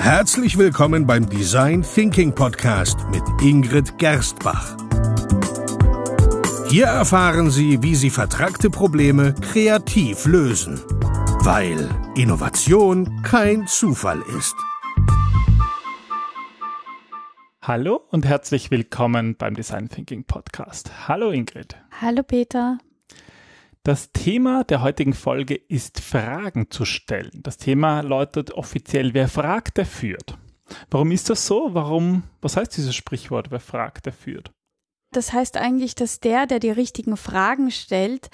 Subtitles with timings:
[0.00, 4.74] Herzlich willkommen beim Design Thinking Podcast mit Ingrid Gerstbach.
[6.70, 10.80] Hier erfahren Sie, wie Sie vertragte Probleme kreativ lösen,
[11.42, 11.86] weil
[12.16, 14.56] Innovation kein Zufall ist.
[17.60, 21.08] Hallo und herzlich willkommen beim Design Thinking Podcast.
[21.08, 21.76] Hallo Ingrid.
[22.00, 22.78] Hallo Peter.
[23.82, 27.40] Das Thema der heutigen Folge ist Fragen zu stellen.
[27.42, 30.36] Das Thema lautet offiziell, wer fragt, der führt.
[30.90, 31.72] Warum ist das so?
[31.72, 34.52] Warum, was heißt dieses Sprichwort, wer fragt, der führt?
[35.12, 38.28] Das heißt eigentlich, dass der, der die richtigen Fragen stellt,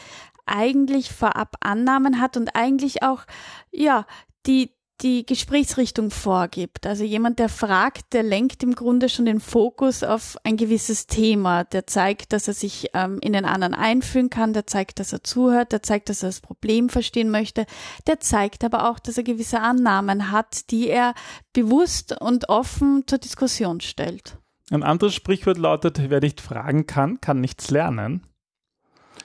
[0.46, 3.24] eigentlich vorab Annahmen hat und eigentlich auch,
[3.70, 4.04] ja,
[4.46, 6.86] die, die Gesprächsrichtung vorgibt.
[6.86, 11.64] Also jemand, der fragt, der lenkt im Grunde schon den Fokus auf ein gewisses Thema.
[11.64, 15.22] Der zeigt, dass er sich ähm, in den anderen einfühlen kann, der zeigt, dass er
[15.22, 17.66] zuhört, der zeigt, dass er das Problem verstehen möchte,
[18.06, 21.14] der zeigt aber auch, dass er gewisse Annahmen hat, die er
[21.52, 24.38] bewusst und offen zur Diskussion stellt.
[24.70, 28.26] Ein anderes Sprichwort lautet, wer nicht fragen kann, kann nichts lernen.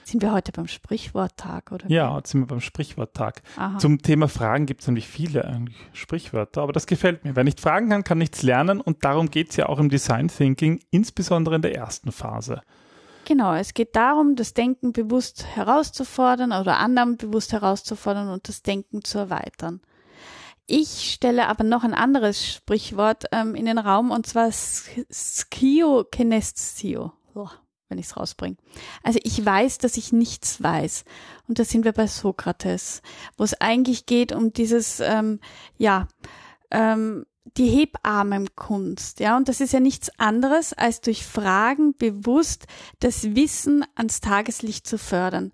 [0.03, 1.85] Sind wir heute beim Sprichworttag, oder?
[1.89, 3.41] Ja, jetzt sind wir beim Sprichworttag.
[3.57, 3.77] Aha.
[3.77, 7.35] Zum Thema Fragen gibt es nämlich viele Sprichwörter, aber das gefällt mir.
[7.35, 10.27] Wer nicht fragen kann, kann nichts lernen und darum geht es ja auch im Design
[10.27, 12.61] Thinking, insbesondere in der ersten Phase.
[13.25, 19.03] Genau, es geht darum, das Denken bewusst herauszufordern oder Annahmen bewusst herauszufordern und das Denken
[19.03, 19.81] zu erweitern.
[20.67, 27.13] Ich stelle aber noch ein anderes Sprichwort ähm, in den Raum und zwar Skio Kenestio.
[27.35, 27.49] Oh,
[27.91, 28.57] wenn ich es rausbringe.
[29.03, 31.03] Also ich weiß, dass ich nichts weiß.
[31.47, 33.01] Und da sind wir bei Sokrates,
[33.37, 35.39] wo es eigentlich geht um dieses, ähm,
[35.77, 36.07] ja,
[36.71, 37.25] ähm,
[37.57, 42.65] die Hebammenkunst, ja, und das ist ja nichts anderes, als durch Fragen bewusst
[42.99, 45.51] das Wissen ans Tageslicht zu fördern.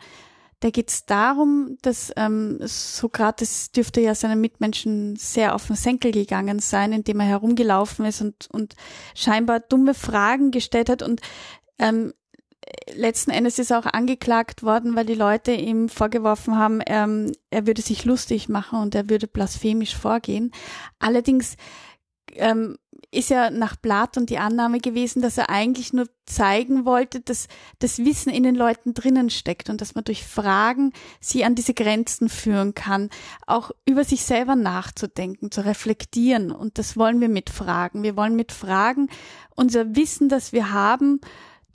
[0.59, 6.11] Da geht es darum, dass ähm, Sokrates dürfte ja seinen Mitmenschen sehr auf den Senkel
[6.11, 8.75] gegangen sein, indem er herumgelaufen ist und, und
[9.13, 11.03] scheinbar dumme Fragen gestellt hat.
[11.03, 11.21] Und
[11.77, 12.11] ähm,
[12.93, 17.67] letzten Endes ist er auch angeklagt worden, weil die Leute ihm vorgeworfen haben, ähm, er
[17.67, 20.51] würde sich lustig machen und er würde blasphemisch vorgehen.
[20.99, 21.55] Allerdings
[22.35, 22.77] ähm,
[23.11, 27.47] ist ja nach Platon die Annahme gewesen, dass er eigentlich nur zeigen wollte, dass
[27.79, 30.91] das Wissen in den Leuten drinnen steckt und dass man durch Fragen
[31.21, 33.09] sie an diese Grenzen führen kann,
[33.45, 36.51] auch über sich selber nachzudenken, zu reflektieren.
[36.51, 38.03] Und das wollen wir mit Fragen.
[38.03, 39.09] Wir wollen mit Fragen
[39.55, 41.21] unser Wissen, das wir haben,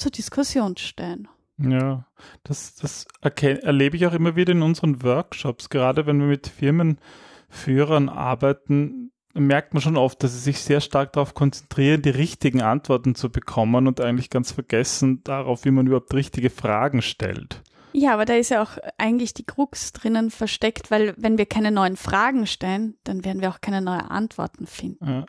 [0.02, 1.28] zur Diskussion stellen.
[1.58, 2.06] Ja,
[2.42, 8.08] das, das erlebe ich auch immer wieder in unseren Workshops, gerade wenn wir mit Firmenführern
[8.08, 13.14] arbeiten, merkt man schon oft, dass sie sich sehr stark darauf konzentrieren, die richtigen Antworten
[13.14, 17.62] zu bekommen und eigentlich ganz vergessen darauf, wie man überhaupt richtige Fragen stellt.
[17.94, 21.70] Ja, aber da ist ja auch eigentlich die Krux drinnen versteckt, weil wenn wir keine
[21.70, 25.26] neuen Fragen stellen, dann werden wir auch keine neuen Antworten finden.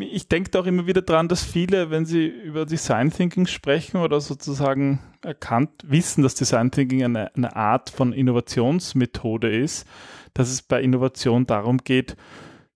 [0.00, 4.20] Ich denke auch immer wieder dran, dass viele, wenn sie über Design Thinking sprechen oder
[4.20, 9.86] sozusagen erkannt wissen, dass Design Thinking eine, eine Art von Innovationsmethode ist,
[10.34, 12.16] dass es bei Innovation darum geht,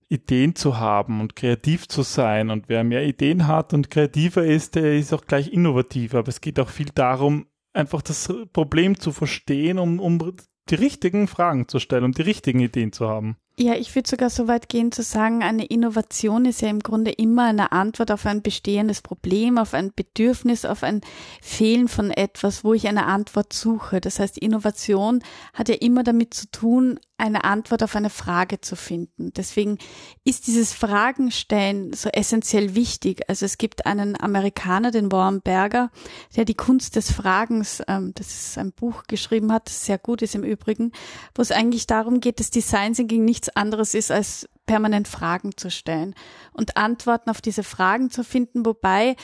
[0.07, 2.49] Ideen zu haben und kreativ zu sein.
[2.49, 6.19] Und wer mehr Ideen hat und kreativer ist, der ist auch gleich innovativer.
[6.19, 10.35] Aber es geht auch viel darum, einfach das Problem zu verstehen, um, um
[10.69, 13.37] die richtigen Fragen zu stellen, um die richtigen Ideen zu haben.
[13.57, 17.11] Ja, ich würde sogar so weit gehen zu sagen, eine Innovation ist ja im Grunde
[17.11, 20.99] immer eine Antwort auf ein bestehendes Problem, auf ein Bedürfnis, auf ein
[21.41, 24.01] Fehlen von etwas, wo ich eine Antwort suche.
[24.01, 25.23] Das heißt, Innovation
[25.53, 29.31] hat ja immer damit zu tun, eine Antwort auf eine Frage zu finden.
[29.33, 29.77] Deswegen
[30.25, 33.21] ist dieses Fragenstellen so essentiell wichtig.
[33.29, 35.91] Also es gibt einen Amerikaner, den Warren Berger,
[36.35, 40.21] der die Kunst des Fragens, ähm, das ist ein Buch geschrieben hat, das sehr gut
[40.21, 40.91] ist im Übrigen,
[41.35, 45.55] wo es eigentlich darum geht, dass Design Thinking nichts nichts anderes ist, als permanent Fragen
[45.55, 46.15] zu stellen
[46.53, 49.15] und Antworten auf diese Fragen zu finden, wobei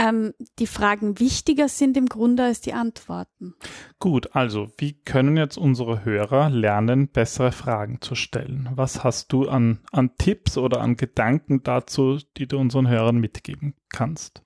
[0.00, 3.54] ähm, die Fragen wichtiger sind im Grunde als die Antworten.
[3.98, 8.70] Gut, also wie können jetzt unsere Hörer lernen, bessere Fragen zu stellen?
[8.74, 13.74] Was hast du an, an Tipps oder an Gedanken dazu, die du unseren Hörern mitgeben
[13.90, 14.42] kannst?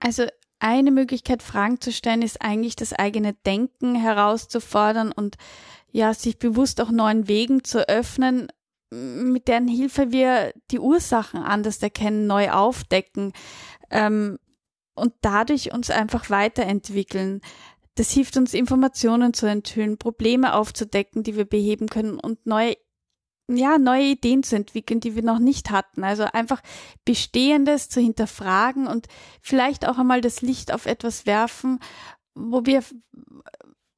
[0.00, 0.24] Also
[0.60, 5.36] eine Möglichkeit, Fragen zu stellen, ist eigentlich das eigene Denken herauszufordern und
[5.92, 8.48] ja, sich bewusst auch neuen Wegen zu öffnen,
[8.90, 13.32] mit deren Hilfe wir die Ursachen anders erkennen, neu aufdecken
[13.90, 14.38] ähm,
[14.96, 17.40] und dadurch uns einfach weiterentwickeln.
[17.94, 22.76] Das hilft uns, Informationen zu enthüllen, Probleme aufzudecken, die wir beheben können und neue,
[23.48, 26.04] ja, neue Ideen zu entwickeln, die wir noch nicht hatten.
[26.04, 26.62] Also einfach
[27.04, 29.06] Bestehendes zu hinterfragen und
[29.40, 31.78] vielleicht auch einmal das Licht auf etwas werfen,
[32.34, 32.82] wo wir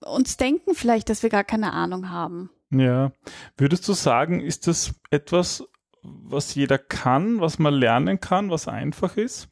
[0.05, 2.51] uns denken vielleicht, dass wir gar keine Ahnung haben.
[2.71, 3.13] Ja.
[3.57, 5.65] Würdest du sagen, ist das etwas,
[6.03, 9.49] was jeder kann, was man lernen kann, was einfach ist?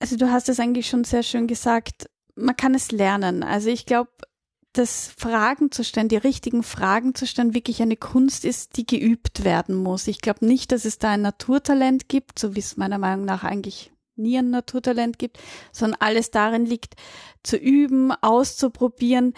[0.00, 2.10] Also du hast es eigentlich schon sehr schön gesagt.
[2.34, 3.42] Man kann es lernen.
[3.42, 4.10] Also ich glaube,
[4.72, 9.44] dass Fragen zu stellen, die richtigen Fragen zu stellen, wirklich eine Kunst ist, die geübt
[9.44, 10.06] werden muss.
[10.06, 13.44] Ich glaube nicht, dass es da ein Naturtalent gibt, so wie es meiner Meinung nach
[13.44, 15.38] eigentlich nie ein Naturtalent gibt,
[15.72, 16.94] sondern alles darin liegt,
[17.42, 19.34] zu üben, auszuprobieren.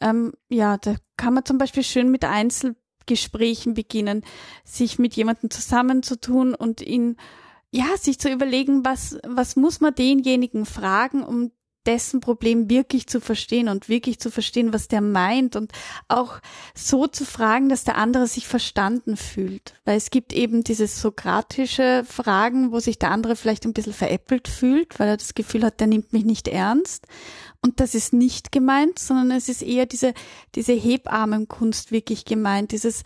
[0.00, 4.22] Ähm, ja, da kann man zum Beispiel schön mit Einzelgesprächen beginnen,
[4.64, 7.16] sich mit jemandem zusammenzutun und ihn
[7.74, 11.50] ja, sich zu überlegen, was, was muss man denjenigen fragen, um
[11.86, 15.72] dessen Problem wirklich zu verstehen und wirklich zu verstehen, was der meint und
[16.06, 16.38] auch
[16.74, 19.74] so zu fragen, dass der andere sich verstanden fühlt.
[19.84, 24.46] Weil es gibt eben diese sokratische Fragen, wo sich der andere vielleicht ein bisschen veräppelt
[24.46, 27.06] fühlt, weil er das Gefühl hat, der nimmt mich nicht ernst.
[27.60, 30.14] Und das ist nicht gemeint, sondern es ist eher diese,
[30.54, 33.02] diese Hebammenkunst wirklich gemeint, dieses,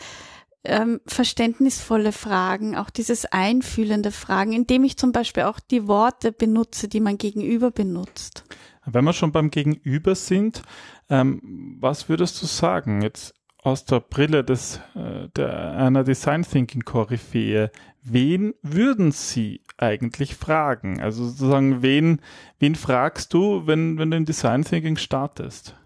[0.65, 6.89] ähm, verständnisvolle Fragen, auch dieses einfühlende Fragen, indem ich zum Beispiel auch die Worte benutze,
[6.89, 8.45] die man gegenüber benutzt.
[8.85, 10.63] Wenn wir schon beim Gegenüber sind,
[11.11, 16.83] ähm, was würdest du sagen jetzt aus der Brille des, äh, der, einer Design Thinking
[16.83, 17.71] Koryphäe?
[18.03, 21.01] Wen würden Sie eigentlich fragen?
[21.01, 22.21] Also sozusagen, wen,
[22.59, 25.77] wen fragst du, wenn, wenn du in Design Thinking startest?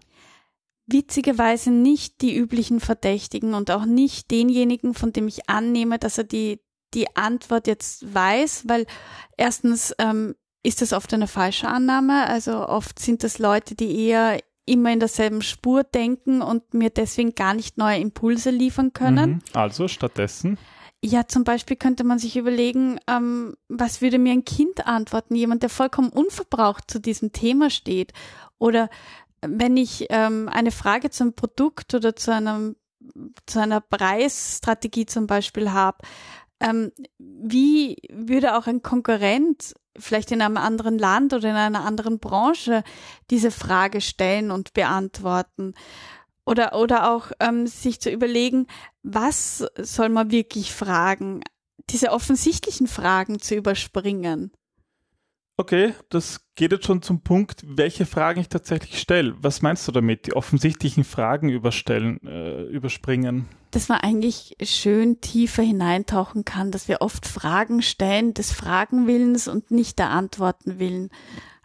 [0.85, 6.25] Witzigerweise nicht die üblichen Verdächtigen und auch nicht denjenigen, von dem ich annehme, dass er
[6.25, 6.59] die,
[6.93, 8.85] die Antwort jetzt weiß, weil
[9.37, 12.27] erstens ähm, ist das oft eine falsche Annahme.
[12.27, 17.35] Also oft sind das Leute, die eher immer in derselben Spur denken und mir deswegen
[17.35, 19.29] gar nicht neue Impulse liefern können.
[19.29, 19.41] Mhm.
[19.53, 20.57] Also stattdessen?
[21.05, 25.35] Ja, zum Beispiel könnte man sich überlegen, ähm, was würde mir ein Kind antworten?
[25.35, 28.13] Jemand, der vollkommen unverbraucht zu diesem Thema steht.
[28.57, 28.89] Oder
[29.47, 32.75] wenn ich ähm, eine Frage zum Produkt oder zu einem
[33.45, 35.97] zu einer Preisstrategie zum Beispiel habe,
[36.61, 42.19] ähm, wie würde auch ein Konkurrent vielleicht in einem anderen Land oder in einer anderen
[42.19, 42.83] Branche
[43.29, 45.73] diese Frage stellen und beantworten?
[46.45, 48.67] Oder, oder auch ähm, sich zu überlegen,
[49.01, 51.41] was soll man wirklich fragen?
[51.89, 54.51] Diese offensichtlichen Fragen zu überspringen.
[55.55, 59.35] Okay, das geht jetzt schon zum Punkt, welche Fragen ich tatsächlich stelle.
[59.39, 60.25] Was meinst du damit?
[60.25, 63.47] Die offensichtlichen Fragen überstellen, äh, überspringen?
[63.69, 69.69] Dass man eigentlich schön tiefer hineintauchen kann, dass wir oft Fragen stellen des Fragenwillens und
[69.69, 71.09] nicht der Antworten willen.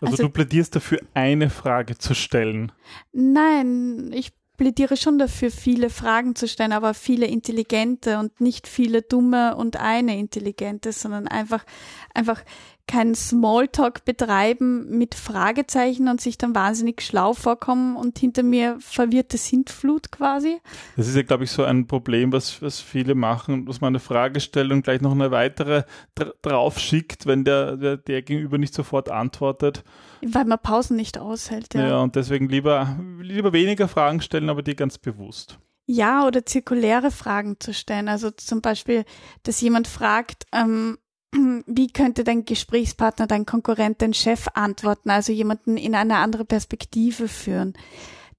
[0.00, 2.72] Also, also du plädierst dafür, eine Frage zu stellen?
[3.12, 9.00] Nein, ich plädiere schon dafür, viele Fragen zu stellen, aber viele intelligente und nicht viele
[9.00, 11.64] dumme und eine intelligente, sondern einfach,
[12.12, 12.42] einfach
[12.88, 19.36] kein Smalltalk betreiben mit Fragezeichen und sich dann wahnsinnig schlau vorkommen und hinter mir verwirrte
[19.36, 20.58] Sintflut quasi.
[20.96, 24.00] Das ist ja, glaube ich, so ein Problem, was, was viele machen, dass man eine
[24.00, 25.84] Frage stellt und gleich noch eine weitere
[26.14, 29.84] dr drauf schickt, wenn der, der, der Gegenüber nicht sofort antwortet.
[30.22, 31.88] Weil man Pausen nicht aushält, ja.
[31.88, 35.58] Ja, und deswegen lieber, lieber weniger Fragen stellen, aber die ganz bewusst.
[35.86, 38.08] Ja, oder zirkuläre Fragen zu stellen.
[38.08, 39.04] Also zum Beispiel,
[39.44, 40.98] dass jemand fragt, ähm,
[41.66, 47.28] wie könnte dein Gesprächspartner, dein Konkurrent, dein Chef antworten, also jemanden in eine andere Perspektive
[47.28, 47.74] führen.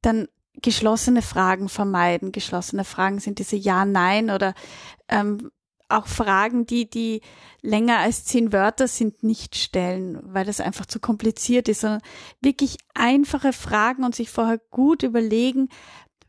[0.01, 0.27] Dann
[0.61, 2.31] geschlossene Fragen vermeiden.
[2.31, 4.53] Geschlossene Fragen sind diese Ja, Nein oder
[5.07, 5.51] ähm,
[5.89, 7.21] auch Fragen, die, die
[7.61, 12.01] länger als zehn Wörter sind, nicht stellen, weil das einfach zu kompliziert ist, sondern
[12.41, 15.69] wirklich einfache Fragen und sich vorher gut überlegen,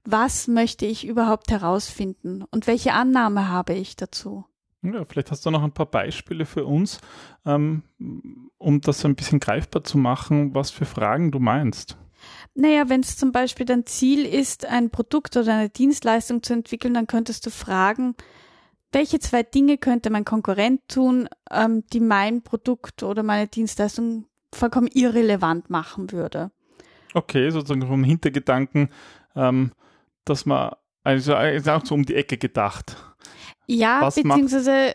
[0.04, 4.46] was möchte ich überhaupt herausfinden und welche Annahme habe ich dazu.
[4.82, 7.00] Ja, vielleicht hast du noch ein paar Beispiele für uns,
[7.44, 7.82] ähm,
[8.56, 11.99] um das ein bisschen greifbar zu machen, was für Fragen du meinst.
[12.54, 16.94] Naja, wenn es zum Beispiel dein Ziel ist, ein Produkt oder eine Dienstleistung zu entwickeln,
[16.94, 18.14] dann könntest du fragen,
[18.92, 24.88] welche zwei Dinge könnte mein Konkurrent tun, ähm, die mein Produkt oder meine Dienstleistung vollkommen
[24.88, 26.50] irrelevant machen würde.
[27.14, 28.90] Okay, sozusagen vom Hintergedanken,
[29.37, 29.73] ähm,
[30.25, 30.73] dass man,
[31.04, 32.97] also ist auch so um die Ecke gedacht.
[33.66, 34.94] Ja, Was beziehungsweise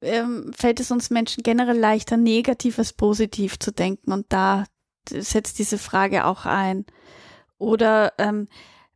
[0.00, 4.64] ähm, fällt es uns Menschen generell leichter, negativ als positiv zu denken und da
[5.08, 6.86] setzt diese Frage auch ein.
[7.58, 8.48] Oder ähm,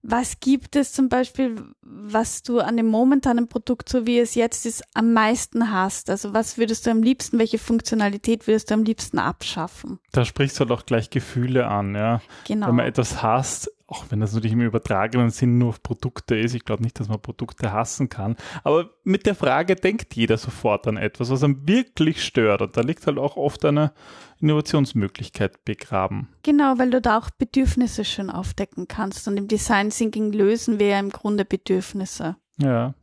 [0.02, 4.64] was gibt es zum Beispiel, was du an dem momentanen Produkt, so wie es jetzt
[4.64, 6.11] ist, am meisten hast?
[6.11, 9.99] Also was würdest du am liebsten, welche Funktionalität würdest du am liebsten abschaffen?
[10.12, 12.21] Da sprichst du doch gleich Gefühle an, ja.
[12.47, 12.69] Genau.
[12.69, 16.54] Wenn man etwas hasst, auch wenn das natürlich im übertragenen Sinn nur auf Produkte ist,
[16.54, 20.87] ich glaube nicht, dass man Produkte hassen kann, aber mit der Frage denkt jeder sofort
[20.87, 23.92] an etwas, was einem wirklich stört und da liegt halt auch oft eine
[24.40, 26.28] Innovationsmöglichkeit begraben.
[26.42, 30.88] Genau, weil du da auch Bedürfnisse schön aufdecken kannst und im Design Thinking lösen wir
[30.88, 32.37] ja im Grunde Bedürfnisse.
[32.59, 32.95] Ja.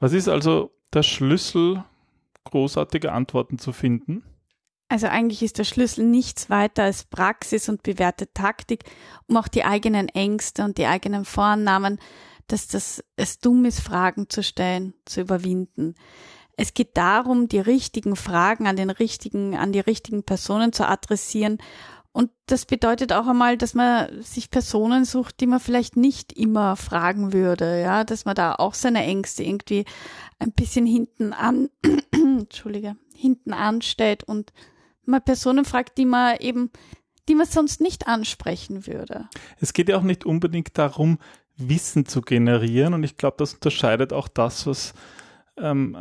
[0.00, 1.84] Was ist also der Schlüssel
[2.42, 4.24] großartige Antworten zu finden?
[4.88, 8.84] Also eigentlich ist der Schlüssel nichts weiter als Praxis und bewährte Taktik,
[9.26, 11.98] um auch die eigenen Ängste und die eigenen Vorannahmen,
[12.46, 15.94] dass das es dumm ist, Fragen zu stellen, zu überwinden.
[16.56, 21.58] Es geht darum, die richtigen Fragen an den richtigen, an die richtigen Personen zu adressieren.
[22.12, 26.76] Und das bedeutet auch einmal, dass man sich Personen sucht, die man vielleicht nicht immer
[26.76, 29.84] fragen würde, ja, dass man da auch seine Ängste irgendwie
[30.38, 31.70] ein bisschen hinten an,
[32.12, 34.52] Entschuldige, hinten anstellt und
[35.06, 36.70] mal Personen fragt, die man eben,
[37.28, 39.28] die man sonst nicht ansprechen würde.
[39.60, 41.18] Es geht ja auch nicht unbedingt darum,
[41.56, 44.94] Wissen zu generieren und ich glaube, das unterscheidet auch das, was
[45.56, 45.96] ähm,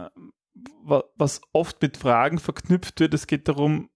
[0.84, 3.14] was oft mit Fragen verknüpft wird.
[3.14, 3.90] Es geht darum,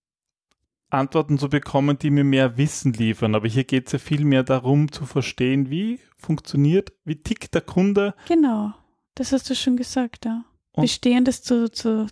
[0.89, 3.35] Antworten zu bekommen, die mir mehr Wissen liefern.
[3.35, 7.61] Aber hier geht es ja viel mehr darum, zu verstehen, wie funktioniert, wie tickt der
[7.61, 8.15] Kunde.
[8.27, 8.73] Genau,
[9.15, 10.45] das hast du schon gesagt, ja.
[10.71, 12.07] Und Bestehendes zu, zu,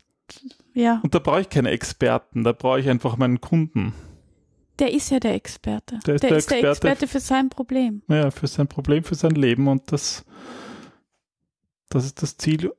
[0.75, 0.99] ja.
[1.03, 3.93] Und da brauche ich keine Experten, da brauche ich einfach meinen Kunden.
[4.77, 5.99] Der ist ja der Experte.
[6.05, 8.01] Der ist, der, der, ist Experte, der Experte für sein Problem.
[8.09, 9.67] Ja, für sein Problem, für sein Leben.
[9.67, 10.25] Und das,
[11.89, 12.73] das ist das Ziel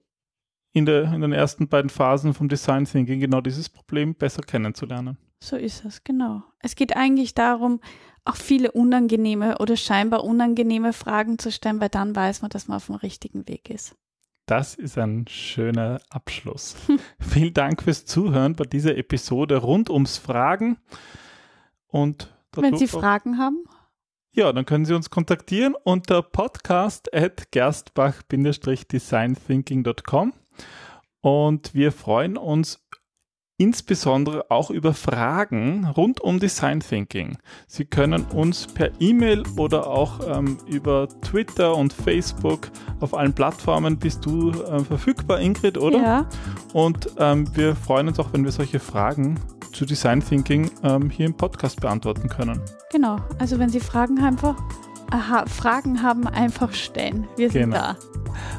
[0.72, 5.16] in, der, in den ersten beiden Phasen vom Design Thinking, genau dieses Problem besser kennenzulernen.
[5.42, 6.42] So ist es, genau.
[6.60, 7.80] Es geht eigentlich darum,
[8.26, 12.76] auch viele unangenehme oder scheinbar unangenehme Fragen zu stellen, weil dann weiß man, dass man
[12.76, 13.96] auf dem richtigen Weg ist.
[14.46, 16.76] Das ist ein schöner Abschluss.
[17.18, 20.78] Vielen Dank fürs Zuhören bei dieser Episode rund ums Fragen.
[21.88, 23.64] Und wenn Sie Fragen haben?
[24.30, 30.32] Ja, dann können Sie uns kontaktieren unter podcast at gerstbach-designthinking.com.
[31.22, 32.85] Und wir freuen uns
[33.58, 37.38] insbesondere auch über Fragen rund um Design Thinking.
[37.66, 42.70] Sie können uns per E-Mail oder auch ähm, über Twitter und Facebook
[43.00, 45.98] auf allen Plattformen bist du äh, verfügbar, Ingrid, oder?
[45.98, 46.28] Ja.
[46.72, 49.40] Und ähm, wir freuen uns auch, wenn wir solche Fragen
[49.72, 52.60] zu Design Thinking ähm, hier im Podcast beantworten können.
[52.90, 53.16] Genau.
[53.38, 54.56] Also wenn Sie Fragen haben, einfach,
[55.10, 57.28] aha, Fragen haben, einfach stellen.
[57.36, 57.76] Wir sind genau.
[57.76, 57.96] da.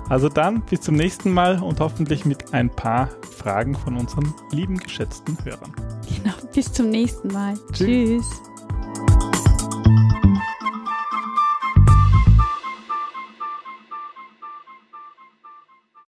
[0.09, 4.77] Also dann bis zum nächsten Mal und hoffentlich mit ein paar Fragen von unseren lieben,
[4.77, 5.71] geschätzten Hörern.
[6.07, 7.55] Genau, bis zum nächsten Mal.
[7.73, 8.23] Tschüss.
[8.25, 8.41] Tschüss.